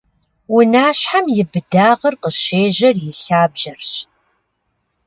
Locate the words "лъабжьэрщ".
3.21-3.91